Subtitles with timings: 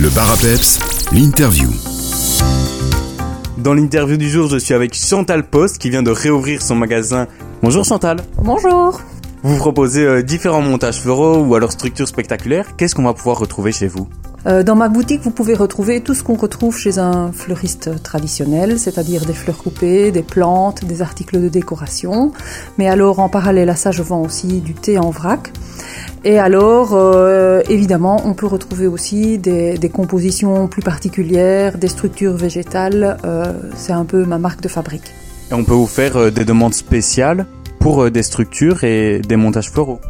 [0.00, 0.78] Le bar à peps,
[1.12, 1.68] l'interview.
[3.56, 7.26] Dans l'interview du jour, je suis avec Chantal Post qui vient de réouvrir son magasin.
[7.64, 8.18] Bonjour Chantal.
[8.40, 9.00] Bonjour.
[9.42, 12.76] Vous proposez euh, différents montages floraux ou alors structures spectaculaires.
[12.76, 14.06] Qu'est-ce qu'on va pouvoir retrouver chez vous?
[14.46, 18.78] Euh, dans ma boutique, vous pouvez retrouver tout ce qu'on retrouve chez un fleuriste traditionnel,
[18.78, 22.30] c'est-à-dire des fleurs coupées, des plantes, des articles de décoration.
[22.78, 25.52] Mais alors, en parallèle à ça, je vends aussi du thé en vrac.
[26.24, 32.36] Et alors, euh, évidemment, on peut retrouver aussi des, des compositions plus particulières, des structures
[32.36, 33.18] végétales.
[33.24, 35.12] Euh, c'est un peu ma marque de fabrique.
[35.50, 37.46] Et on peut vous faire euh, des demandes spéciales
[37.80, 40.00] pour euh, des structures et des montages floraux.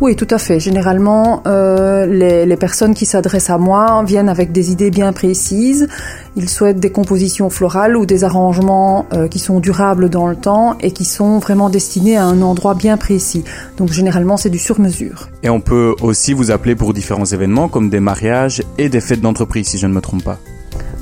[0.00, 0.60] Oui, tout à fait.
[0.60, 5.88] Généralement, euh, les, les personnes qui s'adressent à moi viennent avec des idées bien précises.
[6.36, 10.76] Ils souhaitent des compositions florales ou des arrangements euh, qui sont durables dans le temps
[10.80, 13.42] et qui sont vraiment destinés à un endroit bien précis.
[13.78, 15.28] Donc généralement, c'est du sur-mesure.
[15.42, 19.22] Et on peut aussi vous appeler pour différents événements comme des mariages et des fêtes
[19.22, 20.38] d'entreprise si je ne me trompe pas.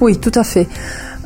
[0.00, 0.68] Oui, tout à fait.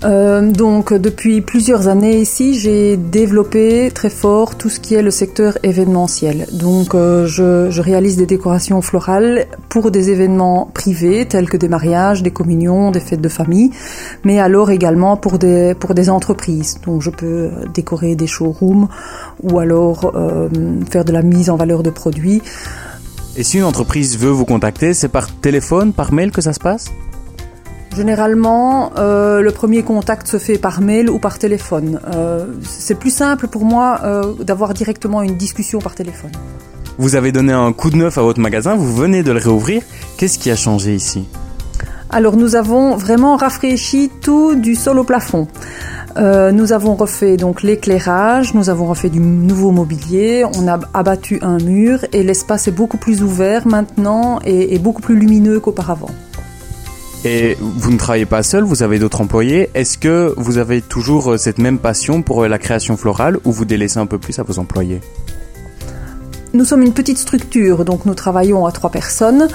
[0.05, 5.11] Euh, donc depuis plusieurs années ici, j'ai développé très fort tout ce qui est le
[5.11, 6.47] secteur événementiel.
[6.53, 12.23] Donc euh, je, réalise des décorations florales pour des événements privés tels que des mariages,
[12.23, 13.71] des communions, des fêtes de famille,
[14.25, 16.81] mais alors également pour des pour des entreprises.
[16.87, 18.89] Donc je peux décorer des showrooms
[19.43, 20.49] ou alors euh,
[20.91, 22.43] faire de la mise en valeur de produits.
[23.37, 26.61] Et si une entreprise veut vous contacter, c'est par téléphone, par mail que ça se
[26.61, 26.87] passe?
[27.99, 31.99] Généralement, euh, le premier contact se fait par mail ou par téléphone.
[32.15, 36.31] Euh, c'est plus simple pour moi euh, d'avoir directement une discussion par téléphone.
[36.99, 39.83] Vous avez donné un coup de neuf à votre magasin, vous venez de le réouvrir.
[40.17, 41.27] Qu'est-ce qui a changé ici?
[42.09, 45.49] Alors nous avons vraiment rafraîchi tout du sol au plafond.
[46.19, 51.41] Euh, nous avons refait donc l'éclairage, nous avons refait du nouveau mobilier, on a abattu
[51.43, 56.11] un mur et l'espace est beaucoup plus ouvert maintenant et, et beaucoup plus lumineux qu'auparavant.
[57.31, 59.69] Et vous ne travaillez pas seul, vous avez d'autres employés.
[59.75, 63.53] Est-ce que vous avez toujours euh, cette même passion pour euh, la création florale ou
[63.53, 65.03] vous délaissez un peu plus à vos employés?
[66.55, 69.49] Nous sommes une petite structure, donc nous travaillons à trois personnes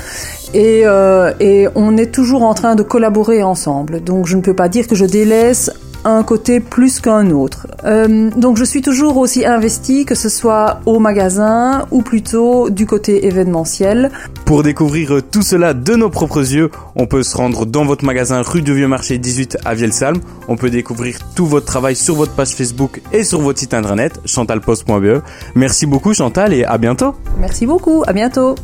[0.53, 4.03] et, euh, et on est toujours en train de collaborer ensemble.
[4.03, 5.71] Donc je ne peux pas dire que je délaisse
[6.05, 7.67] un côté plus qu'un autre.
[7.85, 12.85] Euh, donc je suis toujours aussi investie, que ce soit au magasin ou plutôt du
[12.85, 14.11] côté événementiel.
[14.45, 18.41] Pour découvrir tout cela de nos propres yeux, on peut se rendre dans votre magasin
[18.41, 20.17] rue du Vieux Marché 18 à Vielsalm.
[20.47, 24.19] On peut découvrir tout votre travail sur votre page Facebook et sur votre site internet
[24.25, 25.21] chantalpost.be.
[25.55, 27.15] Merci beaucoup Chantal et à bientôt.
[27.39, 28.55] Merci beaucoup, à bientôt.